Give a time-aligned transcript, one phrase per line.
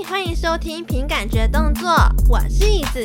[0.00, 1.90] 欢迎收听凭感觉动作，
[2.28, 3.04] 我是椅子。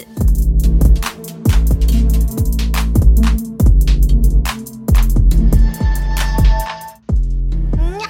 [8.00, 8.08] 呀，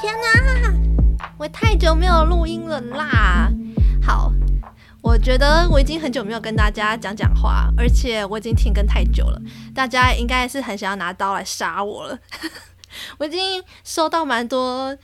[0.00, 0.72] 天哪，
[1.36, 3.50] 我太久没有录音了啦！
[4.00, 4.32] 好，
[5.02, 9.40] 我觉得我已经很久没有跟大家讲讲话，而且我已经停更太久了，
[9.74, 12.18] 大家应该是很想要拿刀来杀我了。
[13.18, 14.96] 我已经收到蛮多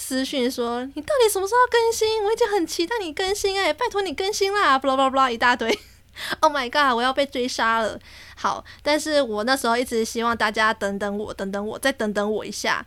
[0.00, 2.24] 私讯说，你到底什么时候更新？
[2.24, 5.76] 我已经很期待你更新哎、拜托你更新啦！blah blah blah 一大堆，
[6.38, 7.98] Oh my god，我要被追杀了。
[8.36, 12.86] 好，但是我那时候一直希望大家等等我，等等我，再等等我一下。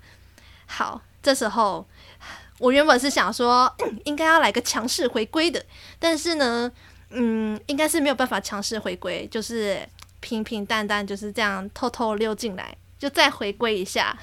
[0.66, 1.86] 好，这时候
[2.60, 3.72] 我原本是想说，
[4.06, 5.64] 应该要来个强势回归的，
[6.00, 6.72] 但是呢，
[7.10, 9.86] 嗯，应该是没有办法强势回归，就是
[10.22, 12.78] 平平淡淡就是这样偷偷溜进来。
[12.98, 14.18] 就再回归一下，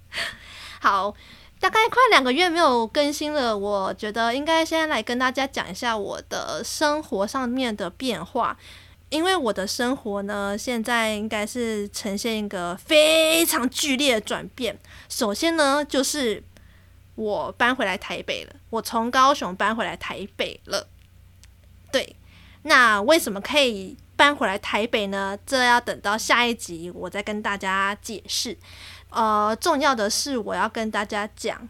[0.78, 1.14] 好，
[1.60, 8.56] 大概快两个月没有更新了，我觉得应该先来跟大家讲一下我的生活上面的变化，
[9.10, 14.78] 因为我的生活呢，现在应该是呈现一个非常剧烈的转变。
[15.10, 16.42] 首先呢，就是
[17.14, 20.88] 我搬回来台北了，我从高雄搬回来台北了。
[21.92, 22.16] 对，
[22.62, 25.38] 那为什么可以搬回来台北呢？
[25.44, 28.56] 这要等到下一集我再跟大家解释。
[29.10, 31.68] 呃，重要的是我要跟大家讲，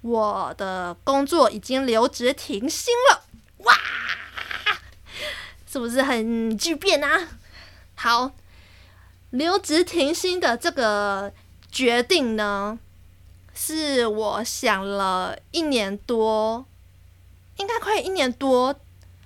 [0.00, 3.24] 我的工作已经留职停薪了，
[3.58, 3.74] 哇，
[5.70, 7.28] 是不是很巨变啊？
[7.94, 8.32] 好，
[9.30, 11.32] 留职停薪的这个
[11.70, 12.78] 决定呢，
[13.54, 16.66] 是我想了一年多，
[17.58, 18.74] 应该快一年多，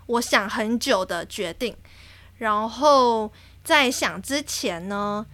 [0.04, 1.74] 我想很久的决定。
[2.36, 3.32] 然后
[3.64, 5.24] 在想之前呢，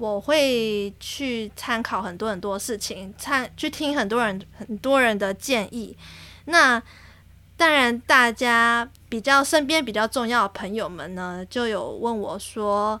[0.00, 5.96] 我会去参考很多很多事情，参去听很多人很多人的建议。
[6.46, 6.82] 那
[7.56, 12.98] 当然，大家比较身边比较重要的朋友们呢，就有问我说：“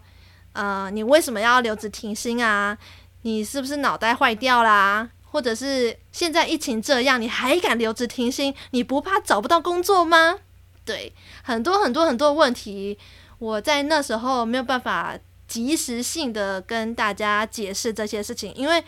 [0.52, 2.76] 呃，你为什么要留职停薪啊？
[3.22, 5.08] 你是不是脑袋坏掉啦？
[5.24, 8.54] 或者是现在疫情这样，你还敢留职停薪？
[8.72, 10.40] 你不怕找不到工作吗？”
[10.84, 12.98] 对，很多很多很多问题。
[13.38, 15.16] 我在那时候没有办法
[15.50, 18.84] 及时性的跟大家解释这些事情，因为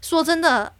[0.00, 0.74] 说真的，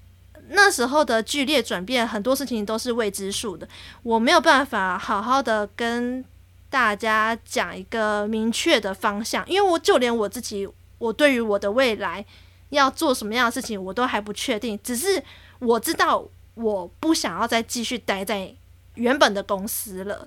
[0.48, 3.68] 那时候的剧烈转变，很多事情都是未知数的，
[4.02, 6.24] 我没有办法好好的跟
[6.68, 10.68] 大家讲一个明确的方向，因为我就连我自己，
[10.98, 12.26] 我对于我的未来
[12.70, 15.22] 要做什么样的事情，我都还不确定，只是
[15.60, 18.52] 我知道我不想要再继续待在
[18.94, 20.26] 原本的公司了。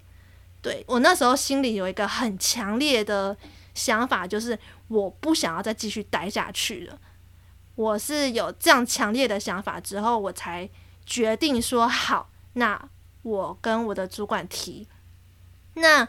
[0.61, 3.35] 对，我那时候心里有一个很强烈的
[3.73, 4.57] 想法，就是
[4.87, 6.99] 我不想要再继续待下去了。
[7.75, 10.69] 我是有这样强烈的想法之后，我才
[11.05, 12.89] 决定说好，那
[13.23, 14.87] 我跟我的主管提。
[15.75, 16.07] 那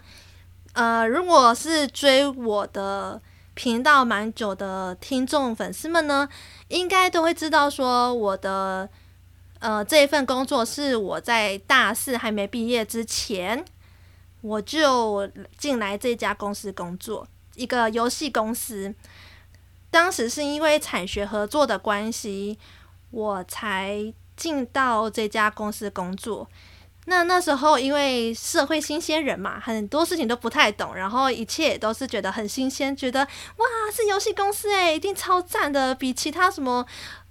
[0.75, 3.23] 呃，如果是追我的
[3.55, 6.29] 频道蛮久的听众粉丝们呢，
[6.69, 8.89] 应该都会知道说我的
[9.61, 13.65] 呃这一份工作是我在大四还没毕业之前。
[14.43, 15.27] 我就
[15.57, 17.27] 进来这家公司工作，
[17.57, 18.95] 一个游戏公司。
[19.91, 22.59] 当时是因为产学合作的关系，
[23.11, 26.49] 我才进到这家公司工作。
[27.07, 36.85] 那那时候因为社会新鲜人嘛，很多事情都不太懂，然后一切都是觉得很新鲜，觉得哇，是游戏公司诶，一定超赞的，比其他什么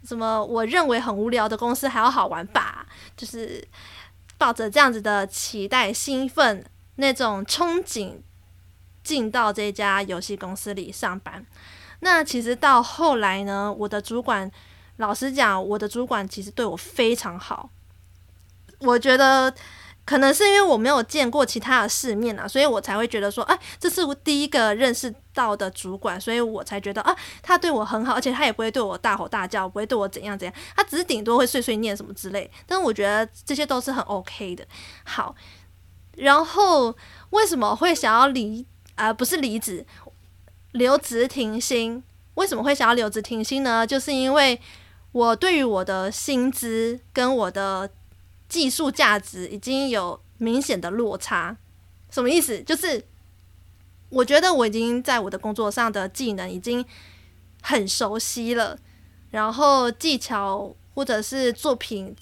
[0.06, 2.86] 什么我认为很无聊的公司还要好玩吧？
[3.18, 3.68] 就是
[4.38, 6.66] 抱着这样子的期待、兴奋。
[6.98, 8.18] 那种憧憬
[9.04, 11.46] 进到这家游戏公司里上班，
[12.00, 14.50] 那其实到后来呢，我的主管，
[14.98, 17.70] 老实讲，我的主管其实对我非常好。
[18.80, 19.54] 我觉得
[20.06, 34.66] 可能是因为我没有见过其他的世面啊，所以我才会觉得说，哎，这是我第一个认识到的主管，所以我才觉得啊，他对我很好，而且他也不会对我大吼大叫，不会对我怎样怎样，他只是顶多会碎碎念什么之类，但是我觉得这些都是很 OK 的。
[35.04, 35.36] 好。
[36.16, 36.96] 然后
[37.32, 38.64] 为什么会想要离
[38.96, 39.86] 啊、不是离职，
[40.72, 42.04] 留职停薪？
[42.36, 43.86] 为什么会想要留职停薪呢？
[43.86, 44.60] 就是因为
[45.12, 47.90] 我对于我的薪资跟我的
[48.48, 51.56] 技术价值已经有明显的落差。
[52.10, 52.62] 什么意思？
[52.62, 53.04] 就是
[54.10, 56.86] 我觉得我已经在我的工作上的技能已经
[57.62, 58.78] 很熟悉了，
[59.32, 62.16] 然后技巧或者是作品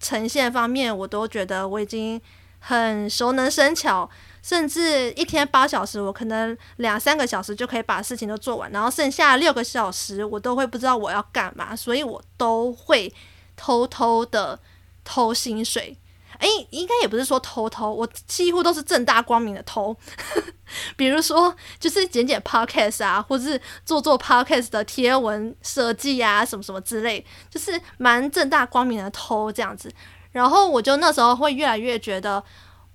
[0.00, 2.20] 呈现方面，我都觉得我已经。
[2.66, 4.08] 很熟能生巧，
[4.44, 13.10] 甚至一天八小时，我可能两三个小时就可以把事情都做完，然后剩下六个小时我都会不知道我要干嘛，所以我都会
[13.56, 14.60] 偷偷的
[15.02, 15.96] 偷薪水。
[16.36, 19.96] 哎，应该也不是说偷偷，我几乎都是正大光明的偷。
[20.94, 29.90] 比如说，就是剪剪 podcast 啊，或是做做 podcast 的贴文设计啊，什么什么之类，就是蛮正大光明的偷这样子。
[30.32, 32.42] 然后我就那时候会越来越觉得，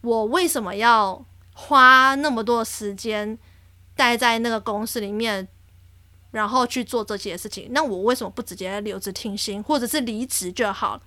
[0.01, 1.25] 我为什么要
[1.61, 3.37] 花那么多时间
[3.93, 5.45] 待在那个公司里面，
[6.31, 7.67] 然后去做这些事情？
[7.71, 11.01] 那我为什么不直接留职停薪，或者是离职就好？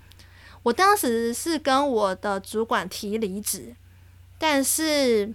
[0.63, 3.75] 我当时是跟我的主管提离职，
[4.39, 5.33] 但是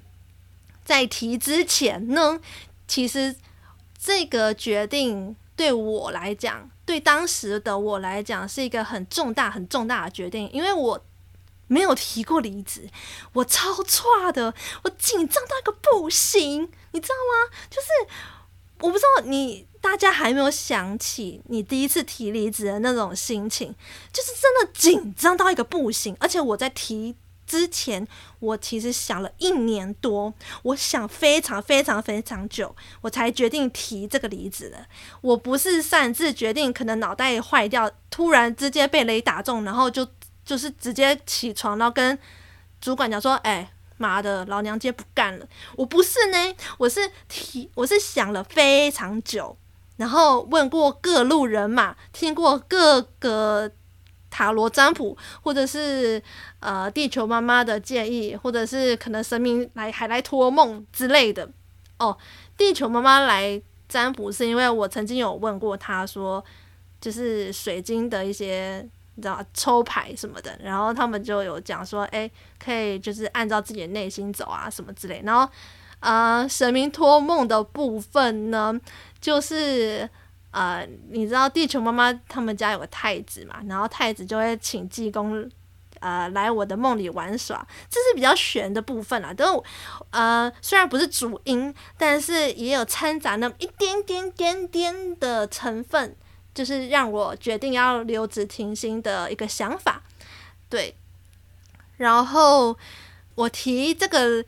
[0.86, 2.40] 在提之前呢，
[2.88, 3.36] 其实
[3.98, 11.04] 这个决定对我来讲，对当时的我来讲是一个很重大、很重大的决定，因为我
[11.68, 12.90] 没有提过离职，
[13.34, 14.54] 我超差的，
[14.84, 17.58] 我紧张到一个不行，你知道吗？
[17.70, 17.88] 就是
[18.80, 19.68] 我不知道你。
[19.80, 23.74] 大家还没有想起你第一次提离职的那种心情，
[24.12, 26.18] 就是真的紧张到一个不行。
[26.20, 27.16] 而且我在提
[27.46, 28.06] 之前，
[28.40, 34.86] 我其实想了一年多，我想非常非常非常久，我才决定提这个离职的。
[35.22, 40.06] 我不是擅自决定，可能脑袋坏掉，突然之间被雷打中，然后就
[40.48, 42.18] 就是直接起床，然后跟
[42.82, 45.48] 主管讲说：“哎。”妈的，老娘今天不干了！
[45.76, 46.38] 我不是呢，
[46.78, 49.58] 我是提，我是想了非常久，
[49.96, 53.72] 然后问过各路人马，听过各个
[54.30, 56.22] 塔罗占卜，或者是
[56.60, 61.50] 呃地球妈妈的建议，或者是可能神明来还来托梦之类的。
[61.98, 62.16] 哦，
[62.56, 63.60] 地球妈妈来
[63.90, 66.46] 占卜是因为我曾经有问过她说，
[67.02, 68.88] 就是水晶的一些。
[69.18, 72.30] 你知道抽牌什么的，然后他们就有讲说，哎，
[72.64, 75.20] 可以就是按照自己的内心走啊，什么之类。
[75.26, 75.52] 然后，
[76.02, 78.80] 呃，神明托梦的部分呢，
[79.20, 80.08] 就是
[80.52, 85.50] 呃，你知道地球妈妈他们家有个太子嘛，然后太子就会请济公
[86.00, 89.34] 呃来我的梦里玩耍，这是比较玄的部分啦。
[89.34, 89.64] 都
[90.12, 96.16] 呃，虽然不是主因，但是也有掺杂那么一点点点点的成分。
[96.58, 100.02] 就是让我决定要留职停薪的一个想法，
[100.68, 100.96] 对。
[101.98, 102.76] 然后
[103.36, 104.44] 我提这个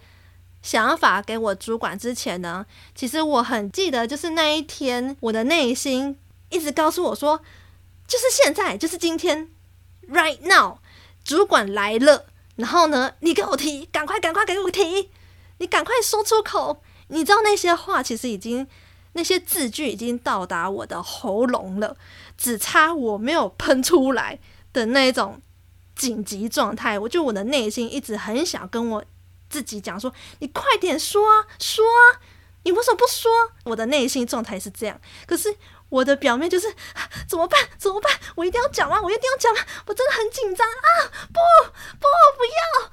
[0.63, 2.65] 想法给我主管之前呢，
[2.95, 6.17] 其实我很记得，就是那一天，我的内心
[6.49, 7.41] 一直告诉我说，
[8.07, 9.47] 就是现在，就是今天
[10.09, 10.79] ，right now，
[11.23, 15.11] 主管来了，然后呢，你给我提，赶快，赶快给我提，
[15.59, 16.81] 你赶快说出口。
[17.09, 18.67] 你知道那些话其实已经。
[19.13, 21.97] 那些字句已经到达我的喉咙了，
[22.37, 24.39] 只差我没有喷出来
[24.71, 25.41] 的那种
[25.95, 26.97] 紧急状态。
[26.99, 29.05] 我就我的内心一直很想跟我
[29.49, 31.21] 自己讲说：“你快点说，
[31.59, 31.83] 说！
[32.63, 33.31] 你为什么不说？”
[33.65, 35.55] 我的内心状态是这样，可是
[35.89, 36.67] 我的表面就是
[37.27, 37.67] 怎么办？
[37.77, 38.11] 怎么办？
[38.35, 39.01] 我一定要讲啊！
[39.01, 39.67] 我一定要讲啊！
[39.87, 41.09] 我真的很紧张啊！
[41.27, 41.39] 不
[41.97, 42.05] 不
[42.37, 42.91] 不要！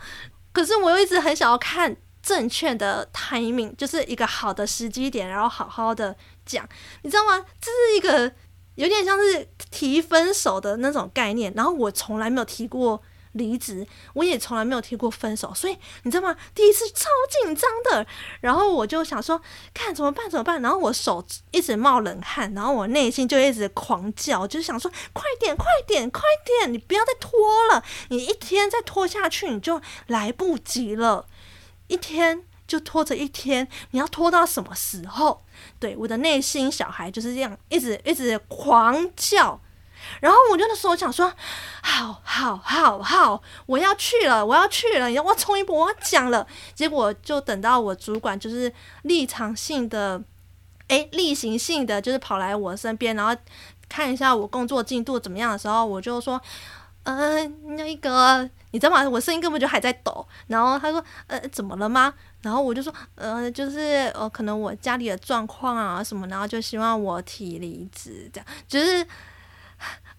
[0.52, 1.96] 可是我又一直很想要看。
[2.26, 6.69] 正确的 timing 就是一个好的时机点，然后好好的讲，
[7.02, 7.46] 你知道吗？
[7.61, 8.32] 这是一个
[8.75, 11.52] 有点像是提分手的那种概念。
[11.55, 13.00] 然后我从来没有提过
[13.31, 16.37] 离职，我也从来没有提过分手，所以你知道吗？
[16.52, 17.08] 第一次超
[17.44, 18.05] 紧张的。
[18.40, 19.40] 然后我就想说，
[19.72, 20.29] 看怎么办？
[20.29, 20.61] 怎么办？
[20.61, 26.72] 然后我手一直冒冷汗，然后我内心就一直狂叫，就是想说，快点，快点，快点！
[26.72, 27.31] 你不要再拖
[27.70, 31.27] 了，你一天再拖下去，你就来不及了。
[31.88, 35.44] 一天就拖着一天，你要拖到什么时候？
[35.78, 39.60] 对，我的内心小孩就是这样，一直一直狂叫。
[40.20, 41.32] 然后我就那时候想说，
[41.82, 46.46] 好好好好，我要去了，我要去了，你要我冲一波，我要讲了。
[46.74, 50.22] 结果就等到我主管就是立场性的，
[50.88, 53.34] 诶，例行性的，就是跑来我身边，然后
[53.88, 56.40] 看一下我工作进度怎么样的时候，我就说。
[57.06, 59.08] 嗯、呃，那个，你知道吗？
[59.08, 60.27] 我声音根本就还在抖。
[60.48, 69.06] 然后他说：“呃，怎么了吗？”然后我就说：“呃，就是呃，可能我家里的状况啊什么，然后就希望我提离职，这样就是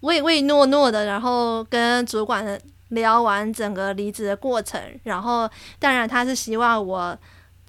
[0.00, 1.04] 唯唯诺诺的。
[1.04, 5.46] 然后跟主管聊完整个离职的过程，然后
[5.78, 7.18] 当然他是希望我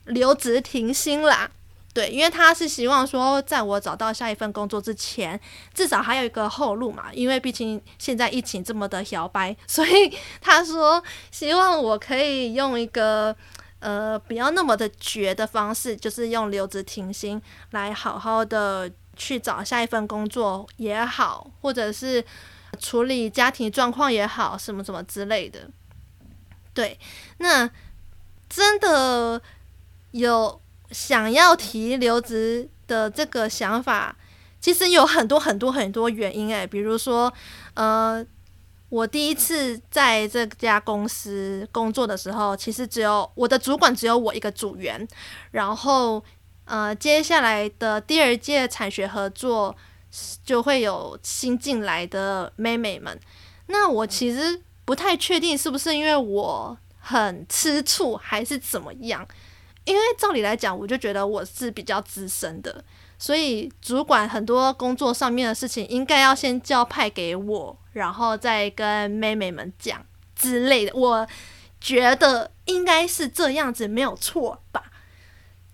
[0.05, 1.51] 留职停薪啦。”
[1.99, 5.37] 对，因为他是希望说，在我找到下一份工作之前，
[5.73, 7.11] 至少还有一个后路嘛。
[7.11, 13.35] 因为毕竟现在疫情这么的摇摆，所以 他说希望我可以用一个
[13.79, 17.41] 呃不要那么的绝的方式，就是用留职停薪
[17.71, 22.23] 来好好的去找下一份工作也好，或者是
[22.79, 25.69] 处理家庭状况也好，什么什么之类的。
[26.73, 26.97] 对，
[27.39, 27.69] 那
[28.47, 29.41] 真的
[30.11, 30.61] 有。
[30.91, 34.15] 想要提留职的这个想法，
[34.59, 37.31] 其实有很多很多很多原因诶，比如说，
[37.75, 38.25] 呃，
[38.89, 45.07] 我第一次在这家公司工作的时候，其实只有我的主管只有我一个组员，
[45.51, 46.23] 然后
[46.65, 49.75] 呃，接下来的第二届产学合作
[50.43, 53.19] 就会有新进来的妹妹们。
[53.67, 59.27] 那我其实不太确定是不是因为我很吃醋，还是怎么样？
[59.85, 62.83] 因为照理来讲，我就觉得我是比较资深的。
[63.17, 70.05] 所以主管很多工作上面的事情，应该要先交派给我，然后再跟妹妹们讲
[70.35, 70.95] 之类的。
[70.95, 71.27] 我
[71.81, 74.91] 觉得应该是这样子，没有错吧？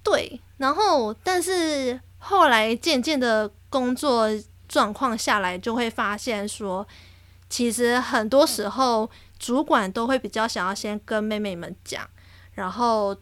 [0.02, 0.42] 对。
[0.58, 4.28] 然后，但是后来渐渐的工作
[4.68, 6.88] 状况下来，就会发现说，
[7.50, 9.08] 其实很多时候
[9.38, 12.10] 主管都会比较想要先跟妹妹们讲，
[12.54, 13.16] 然后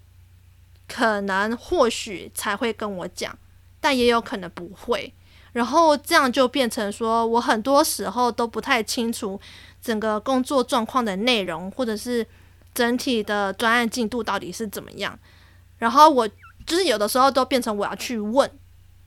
[0.93, 3.35] 可能或许才会跟我讲。
[3.81, 5.13] 但也有可能不会，
[5.51, 9.37] 然后这样就变成说，我很多时候都不太清楚
[9.81, 12.25] 整个工作状况的内容，或者是
[12.73, 15.19] 整体的专案进度到底是怎么样。
[15.79, 16.25] 然后我
[16.65, 18.49] 就是有的时候都变成我要去问，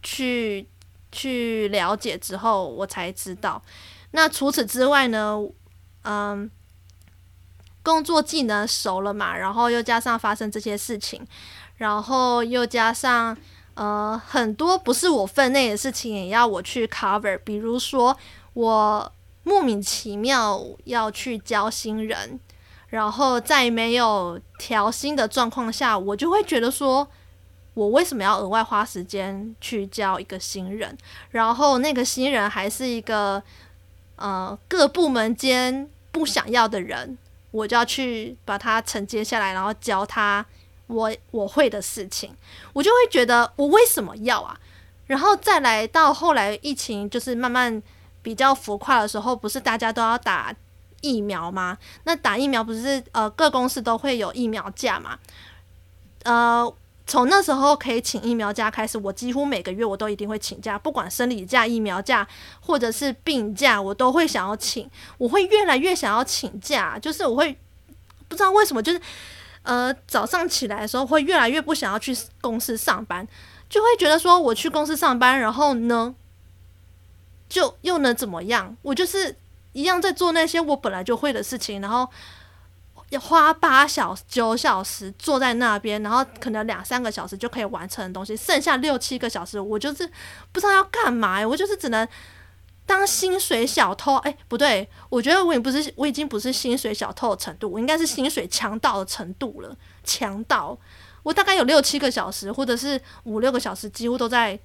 [0.02, 0.68] 去
[1.10, 3.62] 去了解之后，我才知道。
[4.10, 5.38] 那除此之外呢，
[6.02, 6.50] 嗯，
[7.82, 11.26] 工作技能熟了嘛，然后又加上发生这些事情，
[11.76, 13.37] 然后又加上。
[13.78, 18.16] 呃，很多不是我分内的事情也要我去 cover，比如说
[18.54, 22.40] 我莫名其妙要去教新人，
[22.88, 27.06] 然后在没有调薪的状况下，我就会觉得说，
[27.75, 30.97] 我为什么要额外花时间去教一个新人？
[31.33, 33.42] 然后那个新人还是一个
[34.16, 37.18] 呃各部门间不想要的人，
[37.50, 40.47] 我就要去把他承接下来，然后教他。
[40.86, 42.34] 我我会的事情，
[42.72, 44.58] 我就会觉得我为什么要啊？
[45.06, 47.82] 然后再来到后来疫情就是慢慢
[48.22, 50.54] 比较浮夸的时候，不是大家都要打
[51.00, 51.78] 疫苗吗？
[52.04, 55.18] 那打疫苗不是呃各公司都会有疫苗假嘛？
[56.24, 56.74] 呃，
[57.06, 62.26] 从那时候可以请疫苗假开始，我几乎每个月我都一定会请假，不管生理假、疫苗假
[62.60, 64.90] 或者是病假，我都会想要请。
[65.18, 67.56] 我会越来越想要请假，就是我会
[68.26, 69.00] 不知道为什么就是。
[69.66, 73.26] 呃，早上起来的时候会越来越不想要去公司上班，
[73.68, 76.14] 就会觉得说我去公司上班，然后呢，
[77.49, 78.76] 就又能怎么样？
[78.82, 79.37] 我就是
[79.73, 82.08] 一样在做那些我本来就会的事情，然后
[83.11, 90.08] 要花八小九小时坐在那边，然后可能两三个小时就可以完成的东西，剩下六七个小时我就是
[90.52, 92.08] 不知道要干嘛，我就是只能。
[92.86, 99.76] 当薪水小偷，哎、不对，我觉得我也不是，我已经不是薪水小偷的程度，我应该是薪水强盗的程度了。
[100.04, 100.78] 强盗，
[101.24, 104.56] 我大概有六七个小时，或者是五六个小时，几乎都在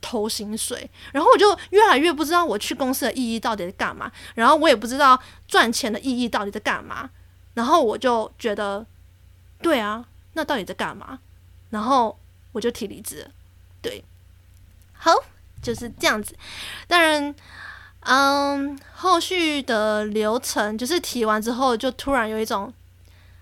[0.00, 0.90] 偷薪水。
[1.12, 7.10] 然后我就越来越不知道我去公司的意义到底在干嘛，然后我也不知道赚钱的意义到底在干嘛。
[7.54, 8.84] 然后我就觉得，
[9.62, 11.20] 对啊，那到底在干嘛？
[11.70, 12.18] 然后
[12.52, 13.30] 我就提离职。
[13.80, 14.02] 对，
[14.92, 15.12] 好，
[15.62, 16.34] 就是这样子。
[16.86, 17.34] 当然。
[18.02, 22.72] 嗯，后续的流程就是提完之后，就突然有一种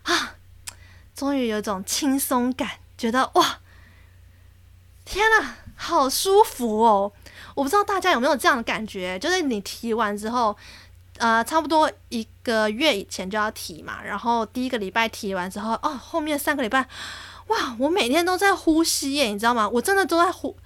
[0.03, 0.35] 啊，
[1.15, 2.69] 终于有一种轻松感，
[2.99, 3.61] 觉得哇，
[5.05, 7.13] 天呐，好舒服哦！
[7.55, 10.57] 我不知道大家有没有这样的感觉，就是你提完之后，
[11.19, 16.89] 呃，差不多一个月以前就要提嘛，然后第一个礼拜提完之后，哦，后面三个礼拜，
[17.49, 19.69] 哇，我每天都在呼吸耶，你知道吗？
[19.69, 20.57] 我真的都在呼。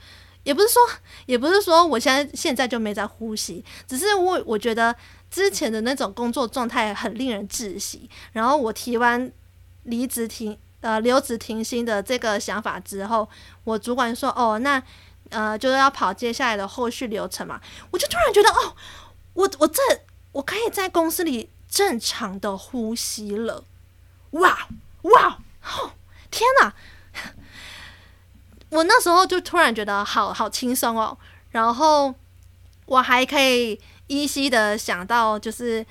[0.42, 0.80] 也不是说，
[1.26, 4.94] 也不是说我现在现在就没在呼吸，只是我我觉得
[5.30, 8.08] 之前的那种工作状态很令人窒息。
[8.32, 9.30] 然后我提完
[9.84, 13.28] 离职停呃留职停薪的这个想法之后，
[13.64, 14.82] 我主管说哦，那
[15.28, 18.74] 呃就是要跑接下来的后续流程嘛，我就突然觉得哦，
[19.34, 19.82] 我我这
[20.32, 23.64] 我可以在公司里正常的呼吸了，
[24.30, 24.68] 哇，
[25.02, 25.92] 哦，
[26.30, 26.74] 天哪！
[28.80, 31.16] 我那时候就突然觉得好好轻松哦，
[31.50, 32.14] 然后
[32.86, 35.84] 我还可以依稀的想到，就是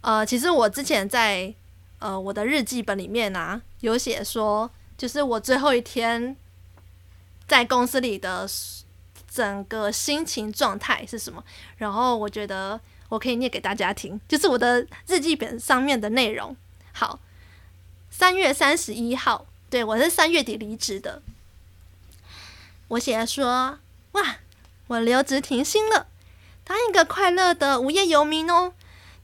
[0.00, 1.54] 呃，其实我之前在
[1.98, 6.34] 呃我的日记本里面啊，有写说，就是我最后一天
[7.46, 8.48] 在公司里的
[9.30, 11.44] 整个心情状态是什么，
[11.76, 12.80] 然后我觉得
[13.10, 16.56] 我可以念给大家听，就是我的日记本上面的内容。
[16.92, 17.20] 好，
[18.08, 21.20] 三月三十一号，对，我是三月底离职的。
[22.88, 23.80] 我写说
[24.12, 24.36] ：“哇，
[24.86, 26.06] 我留职停薪了，
[26.62, 28.72] 当一个快乐的无业游民哦。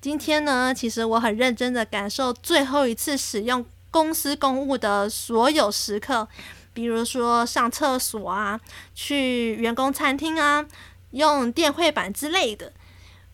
[0.00, 6.26] 今天呢，其实我很认真的感受最后一次使用公司公务的所有时刻，
[6.74, 8.60] 比如说上厕所啊，
[8.96, 10.66] 去员工餐厅啊，
[11.12, 12.72] 用电绘板之类的。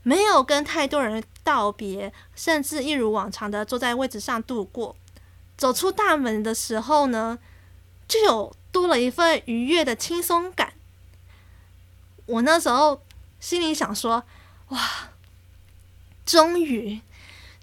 [0.02, 4.94] 没有跟太多人道别，甚至一如往常的坐在位置上度过。
[5.56, 7.38] 走出大门的时候呢，
[8.08, 10.72] 就有多了一份愉悦的轻松感。
[12.26, 13.02] 我那时候
[13.38, 14.24] 心里想说
[14.68, 15.10] ：“哇，
[16.26, 17.00] 终于，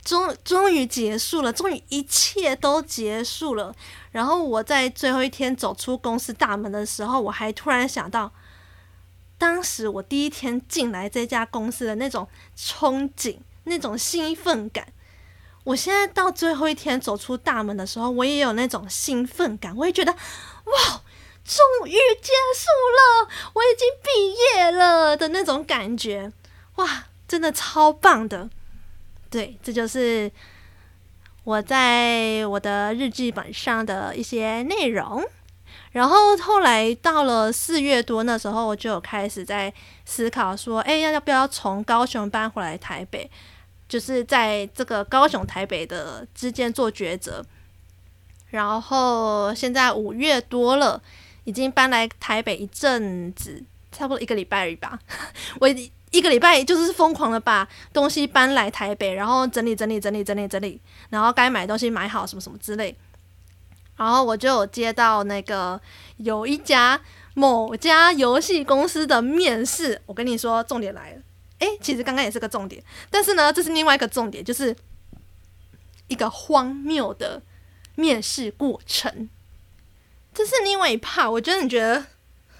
[0.03, 3.75] 终终于结束了，终于一切都结束了。”
[4.11, 8.31] 然后我在最后一天走出公司大门的时候，我还突然想到，
[9.37, 14.87] 当时我第一天进来这家公司的那种憧憬、那种兴奋感。
[15.65, 21.01] 我现在到最后一天走出大门的时候，我也有那种兴奋感，我也觉得哇，
[21.43, 26.31] 终于结束了，我已经毕业了的那种感觉，
[26.75, 28.49] 哇，真的超棒的。
[29.29, 30.31] 对，这就是
[31.43, 35.23] 我在我的日记本上的一些内容。
[35.91, 39.73] 然后后来到了四月多那时候，我就有开始在
[40.05, 43.31] 思考说，哎，要要不要从高雄搬回来台北？
[43.87, 47.45] 就是在这个高雄、台北的之间做抉择，
[48.49, 51.01] 然后现在五月多了，
[51.43, 54.99] 已经搬来台北一阵子，差不多一个礼拜而已吧。
[55.61, 55.67] 我
[56.11, 62.95] 一个礼拜就是疯狂的把东西搬来台北，然后整理整理整理整理整理，然后该买东西买好什么什么之类。
[63.97, 65.79] 然后我就接到那个
[66.17, 66.99] 有一家
[67.33, 71.21] 某家游戏公司的面试，我跟你说，重点来了。
[71.59, 74.75] 诶，其实刚刚也是个重点，但是呢，这是另外一个重点，就是
[76.07, 77.41] 一个荒谬的
[77.95, 79.29] 面试过程。
[80.33, 82.05] 这是另外一 part，我真的觉得，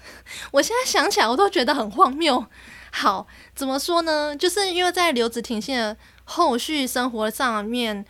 [0.52, 2.46] 我现在想起来我都觉得很荒谬。
[2.90, 4.34] 好，怎么说呢？
[4.34, 8.04] 就是因为在刘子婷现在后续生活上面。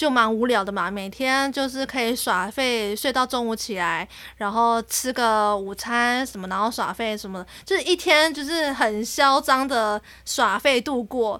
[0.00, 11.38] 就蛮无聊的嘛，每天就是可以耍废，睡到中午起来，然后吃个午餐什么，然后耍废什么，就是一天就是很嚣张的耍废度过。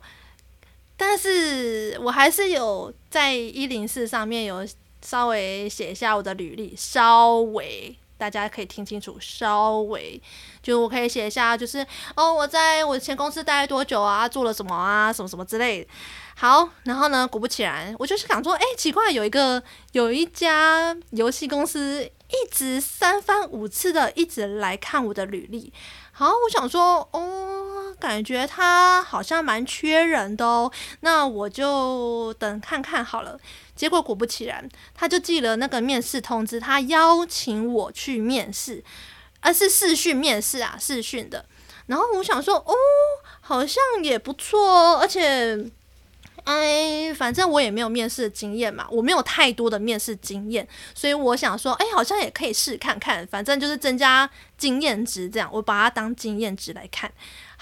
[0.95, 4.69] 但是我还是有在一零四上面有
[5.01, 10.21] 稍微写下我的履历，稍微大家可以听清楚，稍微
[10.63, 15.89] 就我可以写一下，就是哦，我在我前公司待多久啊，做了什么啊，什么什么之类。
[16.37, 17.27] 好，然后呢？
[17.27, 25.73] 果不其然，我就是想说，哎，奇怪，有一个有一家游戏公司一直三番五次的一直来看我的履历。
[26.13, 33.39] 好，我想说，哦，感觉他好像蛮缺人的哦，那我就等看看好了。
[33.81, 38.85] 结果果不其然，他就寄了那个面试通知，他邀请我去面试，
[39.41, 41.47] 而是视讯面试啊，视讯的。
[41.87, 42.75] 然后我想说，哦，
[43.41, 45.65] 好像也不错哦，而且。
[46.45, 57.13] 哎，反正我也没有面试的经验嘛，我没有太多的面试经验，所以我想说，哎，好像也可以试看看，反正就是增加经验值这样，我把它当经验值来看。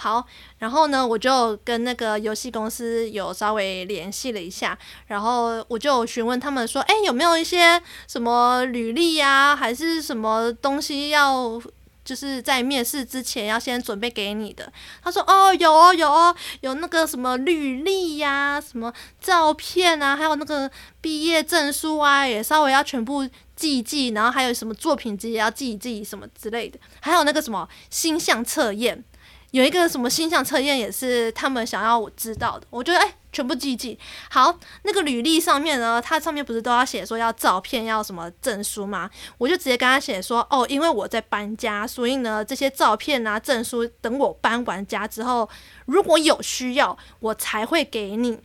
[0.01, 0.25] 好，
[0.59, 11.61] 然后呢，我就跟那个游戏公司有稍微联系了一下，然后我就询问他们说，哎，有没有一些什么履历呀，还是什么东西要？
[12.05, 14.73] 就是在面试之前要先准备给你的。
[15.03, 20.71] 他说：“哦，有哦，有哦，有那个什么履历呀，什么照片啊，还有那个
[21.03, 24.09] 毕业证书啊，也稍微要全部寄一寄。
[24.09, 26.79] 然后还有什么作品集也要寄一寄，什么之类的。
[27.01, 29.05] 还有那个什么星象测验，
[29.51, 32.67] 有一个什么星象测验也是他们想要我知道的。
[32.71, 33.97] 我觉得哎。”全部记记
[34.31, 39.09] 好，那个履历上面呢，它上面不是都要写说要照片，要什么证书吗？
[39.37, 45.49] 我就直接跟他写说，哦，因为我在搬家，所以呢，这些照片啊、证书，等我搬完家之后，
[45.85, 48.41] 如果有需要，我才会给你。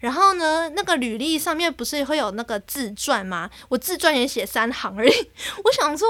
[0.00, 3.48] 然后呢，那个履历上面不是会有那个自传吗？
[3.68, 5.30] 我自传也写三行而已。
[5.62, 6.08] 我想说，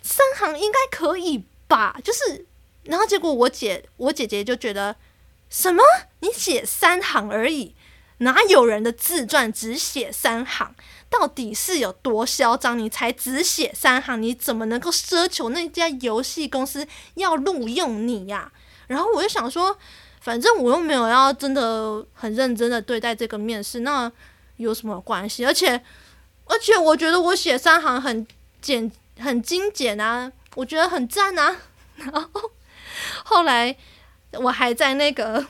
[0.00, 2.00] 三行应该可以吧？
[2.02, 2.46] 就是，
[2.84, 4.96] 然后结果我姐，我姐姐就觉得。
[5.54, 5.82] 什么？
[6.20, 7.74] 你写三行而已？
[8.18, 10.74] 哪有人的自传只写三行？
[11.10, 12.78] 到底是有多嚣张？
[12.78, 14.22] 你才只写三行？
[14.22, 18.50] 你怎么能够奢求那家游戏公司要录用你呀？
[18.86, 19.76] 然后我就想说，
[20.22, 24.10] 反正我又没有要真的很认真的对待这个面试，那
[24.56, 25.44] 有什么关系？
[25.44, 25.84] 而且，
[26.46, 28.26] 而且我觉得我写三行很
[28.62, 31.58] 简、很精简啊，我觉得很赞啊。
[31.96, 32.50] 然后
[33.24, 33.76] 后来。
[34.40, 35.46] 我还在那个，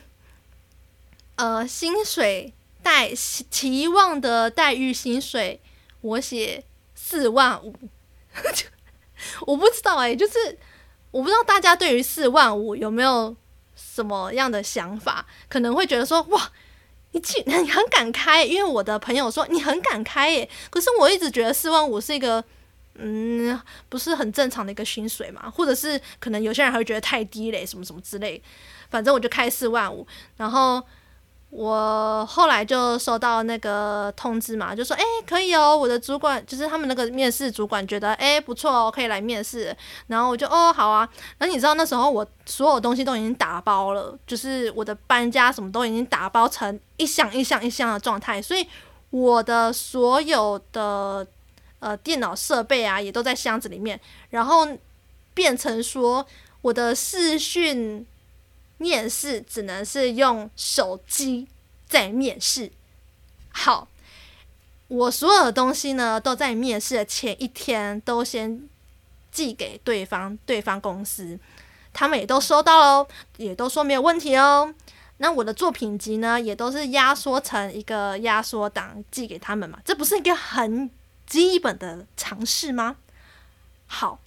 [1.37, 5.61] 呃，薪水待期望的待遇薪水，
[6.01, 6.65] 我写
[6.97, 7.73] 四万五，
[9.47, 10.59] 我不知道哎、就是
[11.13, 13.37] 我不知道大家对于四万五有没有
[13.77, 16.51] 什么样的想法，可能会觉得说哇，
[17.13, 22.43] 你去你很敢开，因为我的朋友说你很敢开耶，可是我一直觉得四万五是一个。
[22.95, 28.43] 嗯，不是很正常的一个薪水嘛，或者是可能有些人还会觉得太低嘞，什么什么之类。
[28.91, 30.83] 反正我就开四万五，然后。
[31.55, 39.77] 我后来就收到那个通知嘛，就说哎，可以哦，我的主管就是他们那个面试主管觉得哎不错哦，可以来面试。
[40.07, 41.07] 然后我就哦好啊。
[41.41, 48.67] 那你知道那时候我所有东西都已经打包了，就是我的搬家什么都已经打包成一箱一箱一箱的状态，所以
[49.11, 51.27] 我的所有的
[51.83, 54.67] 呃电脑设备啊也都在箱子里面，然后
[55.35, 56.27] 变成说
[56.63, 58.07] 我的视讯。
[58.79, 61.47] 面试只能是用手机
[61.87, 62.73] 在面试。
[63.51, 63.87] 好，
[64.89, 68.69] 我所有的东西呢，都在面试的前一天都先
[69.31, 71.39] 寄给对方，对方公司，
[71.93, 74.75] 他们也都收到喽，也都说没有问题哦。
[75.19, 80.91] 那我的作品集呢，也都是压缩成一个压缩档寄给他们嘛，这不是一个很
[81.33, 82.97] 基本的常识吗？
[83.87, 84.19] 好，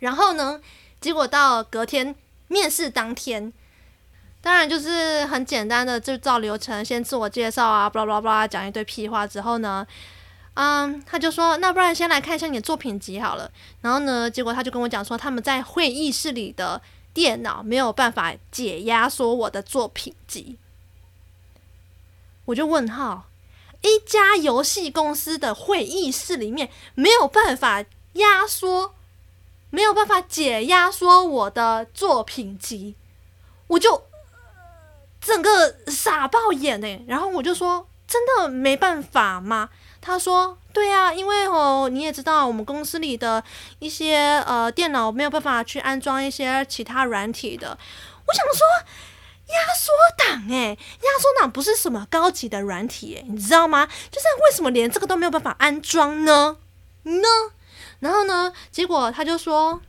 [0.00, 0.60] 然后呢，
[1.00, 2.16] 结果到隔天。
[2.52, 3.52] 面试当天，
[4.40, 9.86] 当然就是很简单的，就照流程先自我介绍啊，巴拉巴拉巴拉讲一堆屁话之后呢，
[10.54, 13.48] 嗯，他就说，那不然先来看一下你的作品集好了。
[13.82, 16.82] 然后呢，结果他就跟我讲说，他们在会议室里的
[17.14, 20.58] 电脑没有办法解压缩我的作品集。
[22.46, 23.28] 我就问号，
[23.82, 28.94] 一家游戏公司的会议室里面没有办法压缩。
[29.72, 32.96] 没有办法解压缩我的作品集，
[33.68, 34.02] 我就
[35.20, 37.00] 整个傻爆眼哎！
[37.06, 39.68] 然后我就说：“真的没办法吗？”
[40.02, 43.44] 他说：“对啊，因为哦，你也知道，我们公司里的
[43.78, 47.78] 一些呃电脑没有办法去安装一些其他软体的。”
[48.26, 48.66] 我想说，
[49.52, 53.86] 压缩档哎，压缩档不是什么高级的软体哎，你知道吗？
[54.10, 56.56] 就是为什么连这个都没有办法安装呢？
[57.02, 57.28] 呢？
[58.00, 59.80] 然后呢，结果他就说：“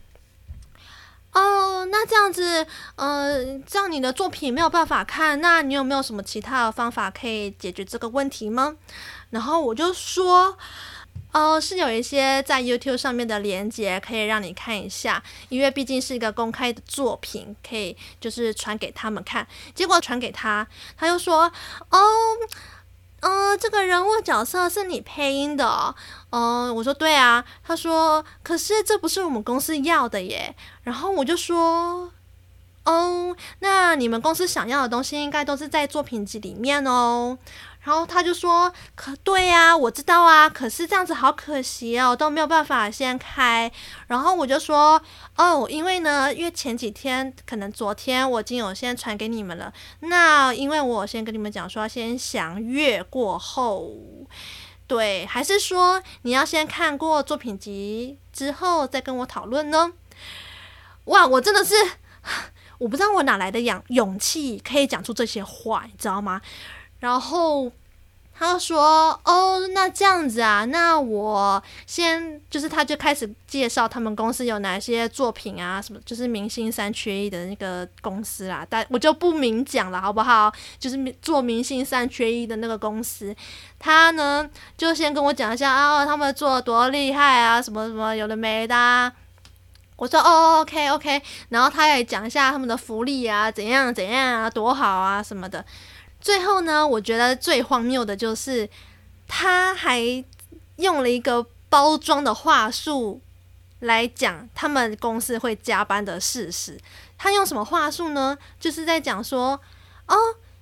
[1.32, 8.76] 哦，那这样子，呃，这样你的作品没有办法看，那你有没有什么其他的方法可以解决这个问题吗？”
[9.30, 10.58] 然后我就说
[11.32, 20.66] ：“哦，是有一些在 YouTube 上面的连接可以让你看一下，因为毕竟是一个公开的作品，可以就是传给他们看。”结果传给他，
[20.96, 21.50] 他又说
[21.90, 21.98] ：“哦。”
[23.24, 25.94] 嗯、这个人物角色是你配音的哦。
[26.30, 27.44] 嗯、我说对啊。
[27.62, 30.56] 他说，可是这不是我们公司要的耶。
[30.82, 32.10] 然后我就说，
[32.82, 37.38] 哦，那你们公司想要的东西应该都是在作品集里面哦。
[37.84, 43.70] 然后他就说：“可对呀，我知道啊，可是这样子好可惜哦，都没有办法先开。”
[44.06, 45.02] 然后我就说
[45.36, 49.72] ：“哦，因为呢，因为前几天可能昨天我已经有先传给你们了。
[49.98, 53.90] 那因为我先跟你们讲说，先详阅过后，
[54.86, 59.92] 对，还是说你要先看过作品集之后再跟我讨论呢？”
[61.06, 61.74] 哇，我真的是
[62.78, 66.40] 我不知道我哪来的勇勇气可以讲出这些话，你知道吗？
[67.02, 67.68] 然后
[68.32, 80.52] 他说：“哦，那这样子啊，那我先就是，他就开始介绍他们公司有哪些作品啊，什么就是明星三缺一的那个公司啦，但我就不明讲了，好不好？
[80.78, 83.34] 就是做明星三缺一的那个公司，
[83.80, 89.12] 他呢就先跟我讲一下啊，他们做的多厉害啊，什么什么有的没的。
[89.96, 95.64] 我说哦，OK OK，然后他也讲一下他们的福利啊，怎样怎样啊，多好啊什么的。”
[96.22, 98.70] 最后呢，我觉得最荒谬的就是，
[99.26, 100.24] 他还
[100.76, 103.20] 用了一个包装的话术
[103.80, 106.78] 来讲他们公司会加班的事实。
[107.18, 108.38] 他用什么话术呢？
[108.60, 109.60] 就是在讲说，
[110.06, 110.16] 哦，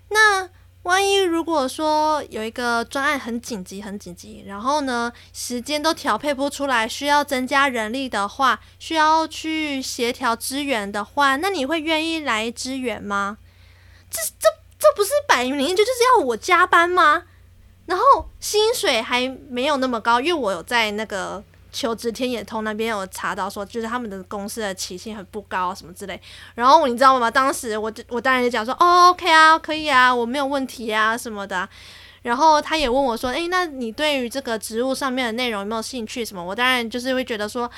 [0.09, 0.49] 那
[0.85, 13.37] 万一如果说有一个专案很紧急、很紧急，然后呢，时间都调配不出来，需要增加人力的话，需要去协调支援的话，那你会愿意来支援吗？
[14.11, 14.60] 这这。
[14.81, 17.25] 这不是摆明就就是要我加班吗？
[17.85, 18.05] 然后
[18.41, 26.19] 薪水还没有那么高，因为我有在那个求职天眼通那边有查到说，就是他们的公司的起薪很不高什么之类。
[26.55, 27.31] 然后你知道吗？
[27.31, 31.69] 当时我我当然就讲说，哦，OK 啊，可以啊，我没有问题啊什么的。
[32.23, 36.25] 然后他也问我说，诶，那你对于这个职务上面的内容有没有兴趣？
[36.25, 36.43] 什么？
[36.43, 37.71] 我当然就是会觉得说。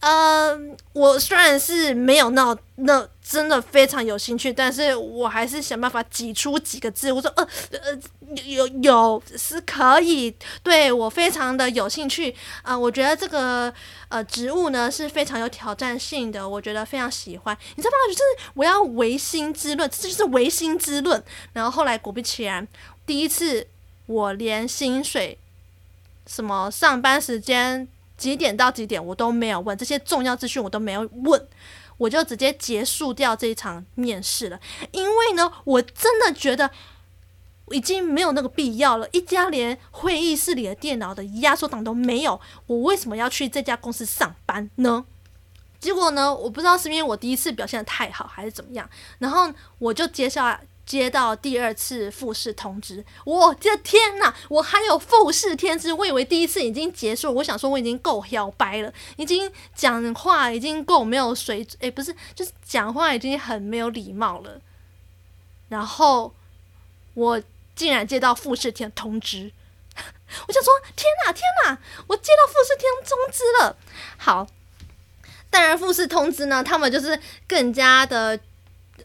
[0.00, 0.58] 呃，
[0.94, 7.12] 我虽然是没有那那真的非常有兴趣，但是我还是想办法挤出几个字。
[7.12, 7.98] 我说，呃呃，
[8.46, 12.30] 有有是可以，对我非常的有兴趣
[12.62, 13.70] 啊，呃，我觉得这个
[14.08, 17.54] 呃职务呢是非常有挑战性的，我觉得非常喜欢。
[17.76, 18.08] 你知道吗？
[18.08, 21.22] 就是我要唯心之论，这就是唯心之论。
[21.52, 22.66] 然后后来果不其然，
[23.04, 23.66] 第一次
[24.06, 25.36] 我连薪水、
[26.26, 27.86] 什么上班时间。
[28.20, 31.48] 几点到几点我都没有问，这些重要资讯我都没有问，
[31.96, 34.60] 我就直接结束掉这一场面试了。
[34.92, 36.70] 因为呢，我真的觉得
[37.70, 39.08] 已经没有那个必要了。
[39.12, 45.06] 一家连会议室里的电脑的压缩档都没有，我为什么要去这家公司上班呢？
[45.80, 48.86] 结果呢，我不知道是因为我第一次表现得太好，还是怎么样，
[49.18, 50.60] 然后我就接下来。
[50.90, 54.34] 接到第二次复试通知，我的天哪！
[54.48, 64.60] 我还有复试天资，我以为第一次已经结束，我想说我已经够嚣掰了，已经讲话已经够没有水准，诶，不是，就是讲话已经很没有礼貌了。
[65.68, 66.34] 然后
[67.14, 67.40] 我
[67.76, 69.52] 竟然接到复试天通知，
[69.94, 71.78] 我就说天哪天哪！
[72.08, 73.76] 我接到复试天通知了。
[74.16, 74.44] 好，
[75.50, 78.40] 当然复试通知呢，他们就是更加的。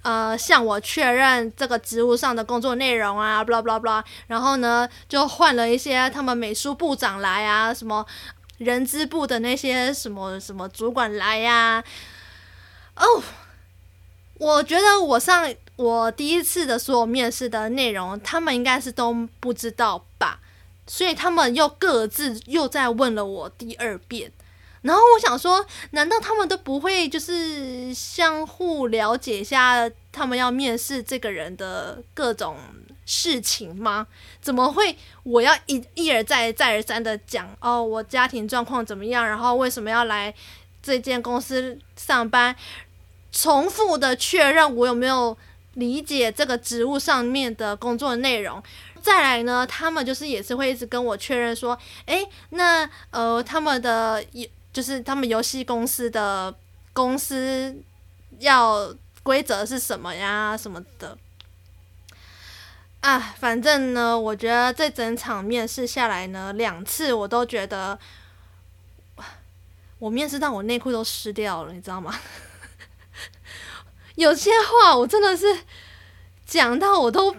[0.05, 8.05] 呃，向我确认这个职务上的工作内容啊，blah blah blah，然后呢，就换了一些他们美术部长来啊，什么
[8.59, 11.83] 人资部的那些什么什么主管来呀、
[12.95, 13.23] 哦，
[14.37, 20.39] 我觉得我上我第一次的所有面试的内容，他们应该是都不知道吧，
[20.85, 24.31] 所以他们又各自又再问了我第二遍。
[24.85, 32.55] 然后我想说，难道他们都不会就是相互了解一下他们要面试这个人的各种
[33.03, 34.05] 事情吗？
[34.39, 40.31] 怎么会我要一一而再再而三的讲哦，我家庭状况怎么样，然后为什么要来
[40.83, 42.55] 这间公司上班，
[43.31, 45.35] 重复的确认我有没有
[45.73, 48.61] 理解这个职务上面的工作内容？
[49.01, 54.23] 再来呢，他们就是也是会一直跟我确认说，诶，那呃他们的
[54.75, 56.53] 就是他们游戏公司的
[56.91, 57.81] 公司
[58.39, 60.57] 要规则是什么呀？
[60.57, 61.17] 什么的
[62.99, 63.17] 啊？
[63.39, 67.97] 反正呢，我觉得这整场面试下来呢，两次我都觉得，
[69.97, 72.13] 我面试到我内裤都湿掉了，你知道吗？
[74.15, 75.45] 有些话我真的是
[76.45, 77.33] 讲到我都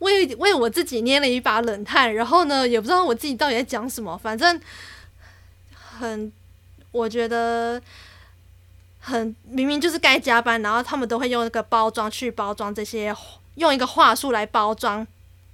[0.00, 4.60] 为为我自己捏了一把冷汗，然后呢，也不知道我自己到底在讲什么，反正。
[5.98, 6.32] 很，
[6.90, 7.80] 我觉得
[9.00, 13.14] 很明明就是该加班，然后他们都会用那个包装去包装这些，
[13.56, 15.06] 用一个话术来包装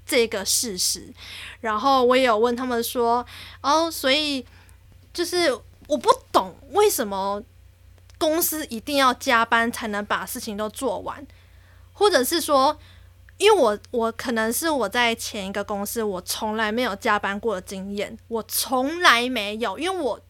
[0.06, 1.12] 这个事实。
[1.60, 3.24] 然后我也有问他们说，
[3.62, 4.44] 哦，所以
[5.12, 5.52] 就是
[5.86, 7.42] 我不懂为什么
[8.18, 11.26] 公司一定要加班才能把事情都做完，
[11.92, 12.78] 或者是说，
[13.38, 20.20] 因为我我可能是我在前一个公司我从来没有加班过的经验，我从来没有，因为我。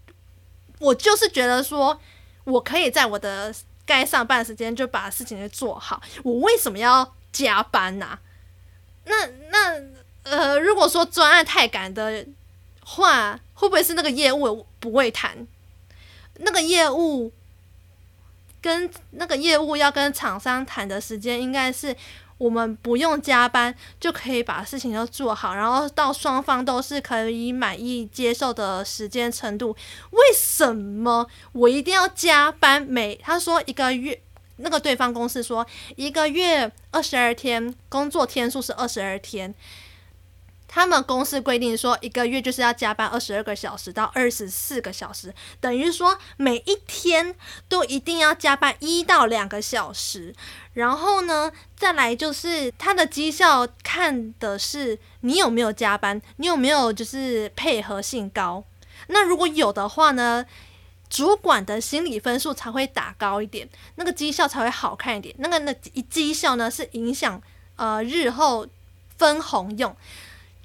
[0.79, 2.01] 我就是觉得说，
[2.45, 6.03] 我可以在我的该上班时间就把事情给做好。
[6.23, 8.19] 我为什么要加班呢、
[9.05, 9.83] 那那
[10.25, 12.27] 呃，如果说专案太赶的
[12.81, 15.47] 话，会不会是那个业务不会谈？
[16.35, 17.33] 那个业务
[18.61, 21.97] 跟那个业务要跟厂商谈的时间，应该是。
[22.39, 29.77] 我们不用加班就可以把事情都做好，然后到双方都是可以满意接受的时间程度。
[30.11, 32.81] 为什么我一定要加班？
[32.83, 34.21] 每他说一个月，
[34.57, 39.55] 那个对方公司说一个月二十二天，工作天数是二十二天。
[40.69, 47.35] 他们公司规定说，一个月就是要加班二十二个小时到二十四个小时，等于说每一天
[47.69, 50.35] 都一定要加班一到两个小时。
[50.75, 58.63] 然后呢，再来就是他的绩效看的是你有没有加班，你有没有就是配合性高。
[59.09, 60.45] 那如果有的话呢，
[61.09, 65.35] 主管的心理分数才会打高一点，那个绩效才会好看一点。
[65.39, 65.73] 那个那
[66.11, 67.41] 绩效呢，是影响
[67.77, 68.67] 呃日后
[69.17, 69.97] 分红用。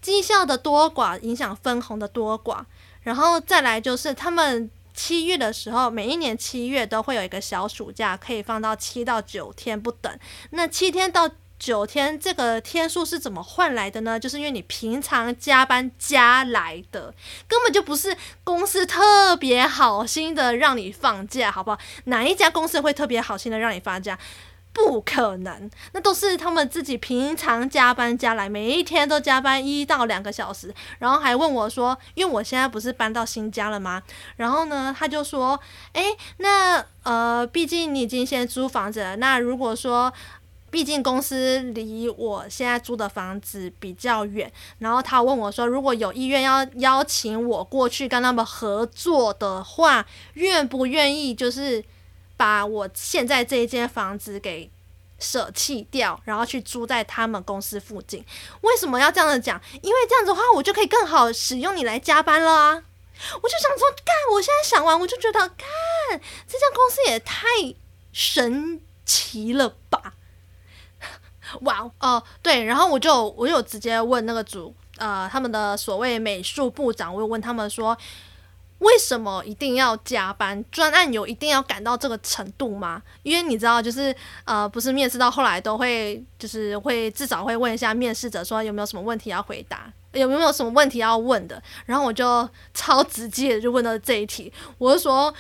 [0.04, 2.64] 绩效的多寡影响分红的多寡，
[3.02, 10.20] 然后再来就是他们七月的时候，每一年七月都会有一个小暑假，可以放到七到九天不等。
[10.52, 14.20] 那七天到九天这个天数是怎么换来的呢？
[14.20, 17.16] 就是因为你平常加班加来的，
[17.48, 21.80] 根本就不是公司特别好心的让你放假，好不好？
[22.06, 24.20] 哪一家公司会特别好心的让你放假？
[24.74, 34.02] 不可能，那都是他们自己平常加班加来，每一天都加班一到两个小时，然后还问我说，因为我现在不是搬到新家了吗？
[34.36, 35.60] 然后呢，他就说，
[35.94, 40.12] 诶，那呃，毕竟你已经先租房子了，那如果说，
[40.72, 51.36] 毕竟公司离我现在租的房子比较远，然后他问我说，如果有意愿要邀请我过去跟他们合作的话，愿不愿意？
[51.36, 51.84] 就是。
[52.36, 54.70] 把我现在这一间房子给
[55.20, 58.26] 舍弃掉，然后去租在他们公司附近。
[58.62, 59.62] 为什么要这样子讲？
[59.82, 62.84] 因为这样子的话，我就可以更好使用你来加班了啊！
[63.42, 64.14] 我就想说，干！
[64.34, 65.68] 我现在想完，我就觉得，干！
[66.48, 67.46] 这家公司也太
[68.12, 70.16] 神奇了吧？
[71.62, 77.98] 哇哦，对，然后我就我有直接问那个组呃他们的所谓美术部长，我有问他们说。
[78.80, 80.64] 为什么一定要加班？
[80.70, 83.02] 专案有一定要赶到这个程度吗？
[83.24, 91.62] 因为你知道，就是呃，不是面试到后来都会，就是会至少会问一下面试者说有没有什么问题要回答，有没有什么问题要问的。
[91.86, 95.34] 然后我就超直接的就问到这一题，我就说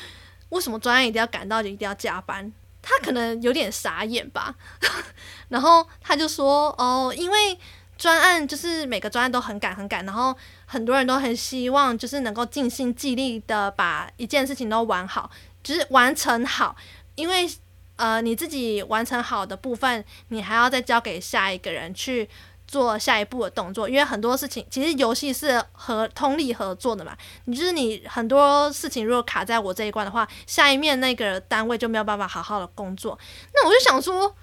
[0.49, 2.51] 为什么专案一定要赶到就一定要加班？
[2.81, 4.55] 他可能有点傻眼吧。
[5.49, 7.59] 然后他就说哦，因为。
[8.03, 10.35] 专案就是每个专案都很赶很赶，然后
[10.65, 15.31] 很多人都很希望就是能够尽心尽力的把一件事情都完好，
[15.63, 16.75] 就是完成好。
[17.15, 17.49] 因为
[17.95, 22.27] 呃你自己完成好的部分，你还要再交给下一个人去
[22.67, 23.87] 做下一步的动作。
[23.87, 33.17] 因为很多事情其实游戏是和通力合作的嘛，你就是你很多事情如果卡在我这一关的话，下一面那个单位就没有办法好好的工作。
[33.53, 34.35] 那我就想说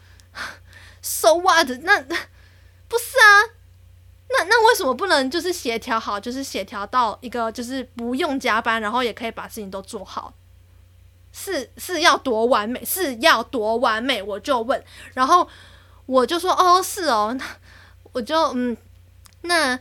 [1.03, 1.69] ，so what？
[1.83, 2.03] 那。
[2.91, 3.55] 不是啊，
[4.29, 10.35] 那那为什么不能就是协调好，就是协调到一个就是不用加班，然后也可以把事情都做好？
[11.33, 12.85] 是是要多完美？
[12.85, 14.21] 是要多完美？
[14.21, 15.49] 我就问，然后
[16.05, 17.45] 我就说哦，是哦，那
[18.13, 18.77] 我就嗯，
[19.43, 19.79] 那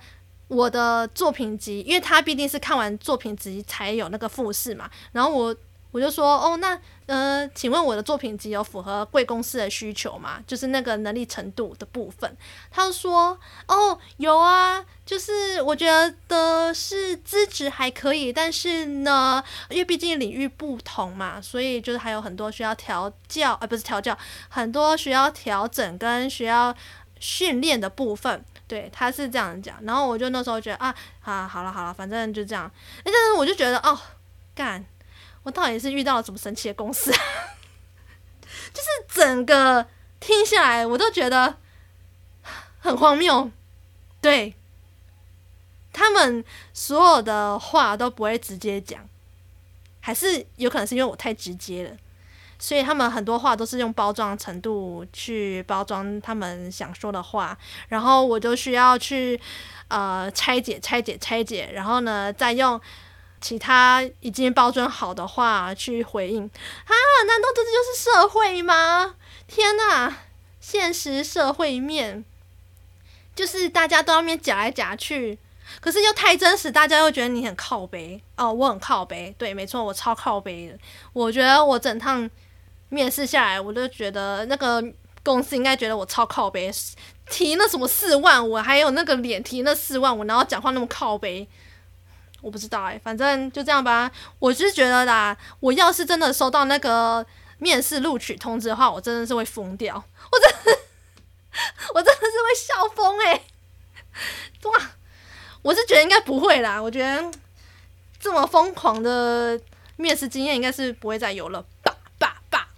[0.47, 5.55] 我的作品集，因为他毕竟是看完作品集才有那个复试嘛，然后我。
[5.91, 10.39] 我就说哦，那呃，请问我的作品集有符合贵公司的需求吗？
[10.45, 12.37] 就是那个能力程度的部分。
[12.69, 15.87] 他说哦，有啊，就是我觉
[16.27, 24.15] 得是资质还可以，但是呢，因为毕竟领域不同嘛，所以就是还有很多需要调教，呃，不是调教，
[24.47, 26.75] 很多需要调整跟需要
[27.19, 28.45] 训练的部分。
[28.67, 29.77] 对，他是这样讲。
[29.81, 32.71] 然后我就那时候觉得啊，啊，好了好了，反正就这样。
[33.03, 33.99] 但是我就觉得哦，
[34.53, 34.85] 干。
[35.49, 37.11] 我到底是遇到了什么神奇的公司？
[38.71, 39.87] 就是整个
[40.19, 41.55] 听下来，我都觉得
[42.77, 43.49] 很荒谬。
[44.21, 44.53] 对，
[45.91, 49.09] 他们所有的话都不会直接讲，
[50.01, 51.97] 还是有可能是因为我太直接了，
[52.59, 57.57] 所以他们很多话都是用包装程度去包装他们想说的话，
[57.87, 59.41] 然后我就需要去
[59.87, 62.79] 呃拆解、拆解、拆解，然后呢再用。
[63.41, 66.91] 其他已经包装好的话去回应啊？
[67.27, 69.15] 难道这就是社会吗？
[69.47, 70.17] 天哪！
[70.59, 72.23] 现实社会面
[73.33, 75.39] 就是大家都要面夹来夹去，
[75.79, 78.53] 可是又太真实，大家又觉得你很靠北哦。
[78.53, 80.77] 我很靠北，对，没错，我超靠北的。
[81.13, 82.29] 我觉得我整趟
[82.89, 84.83] 面试下来，我都觉得那个
[85.23, 86.69] 公司应该觉得我超靠北，
[87.29, 91.47] 提那什么四万五，还有那个脸提那四万五，然后讲话那么靠北。
[92.41, 94.09] 我不知道哎、反正就这样吧。
[94.39, 97.25] 我是觉得啦，我要是真的收到那个
[97.57, 99.95] 面试录取通知的话，我真的是会疯掉。
[100.31, 100.79] 我真的，
[101.93, 103.41] 我真的是会笑疯哎、
[104.63, 104.91] 哇，
[105.61, 106.81] 我是觉得应该不会啦。
[106.81, 107.31] 我觉得
[108.19, 109.59] 这么疯狂的
[109.97, 111.65] 面试经验应该是不会再有了。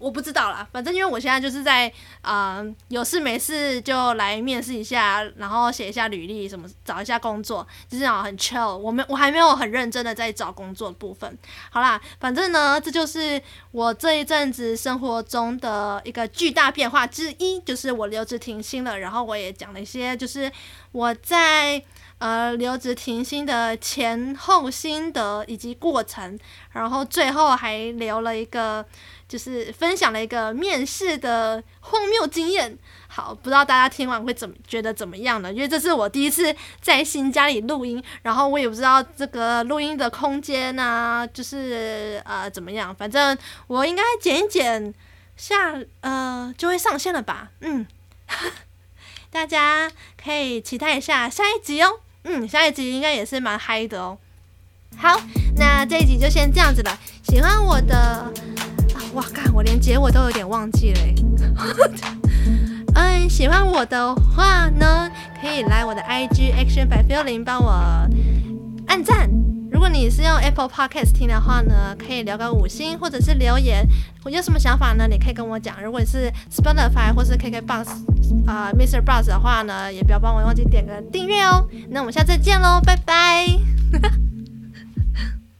[0.01, 1.87] 我不知道啦，反正因为我现在就是在
[2.21, 8.75] 啊、呃，有事没事就来面试一下，然后写一下履历，什么找一下工作，就是很 chill。
[8.75, 11.37] 我没我还没有很认真的在找工作部分。
[11.69, 13.39] 好啦，反正呢，这就是
[13.71, 18.97] 我这一阵子生活中的一个巨大变化之一，就是我留职停薪了。
[18.97, 20.51] 然后我也讲了一些，就是
[20.91, 21.83] 我在
[22.19, 26.37] 呃留职停薪的前后心得以及过程，
[26.71, 28.85] 然后最后还留了一个。
[29.31, 32.77] 就是分享了一个面试的荒谬经验，
[33.07, 35.53] 好，不知道大家听完会怎么觉得怎么样呢？
[35.53, 44.93] 因为这是我第一次在新家里录音，然后我也不知道这个录音的空间啊，就是呃怎么样，反正我应该剪一剪
[45.37, 47.51] 下，呃就会上线了吧？
[47.61, 47.87] 嗯，
[49.31, 49.89] 大家
[50.21, 51.99] 可以期待一下下一集哦。
[52.25, 54.17] 嗯，下一集应该也是蛮嗨的哦。
[54.97, 55.19] 好，
[55.55, 56.99] 那这一集就先这样子了。
[57.23, 58.31] 喜欢我的。
[59.13, 59.51] 哇，看！
[59.53, 60.99] 我连结尾都有点忘记了。
[62.95, 65.09] 嗯， 喜欢我的话呢，
[65.41, 67.71] 可以来我的 IG Action by Feeling 帮我
[68.87, 69.29] 按赞。
[69.81, 73.83] 如果你是用 Apple Podcast 听的话呢，可以留个五星或者是留言。
[74.23, 75.07] 我有什么想法呢？
[75.07, 75.83] 你可以跟我讲。
[75.83, 77.87] 如果你是 Spotify 或是 KKBox
[78.45, 79.03] 啊、呃、Mr.
[79.03, 81.67] Buzz 的话呢，也不要帮我忘记点个订阅哦。
[81.89, 84.30] 那我们下次见喽，拜拜。